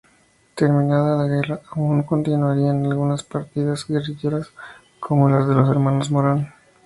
Terminada 0.55 1.15
la 1.15 1.27
guerra 1.27 1.61
aún 1.69 2.01
continuarían 2.01 2.87
algunas 2.87 3.21
partidas 3.23 3.85
guerrilleras 3.87 4.47
como 4.99 5.29
las 5.29 5.47
de 5.47 5.53
los 5.53 5.69
hermanos 5.69 6.09
Morán. 6.09 6.55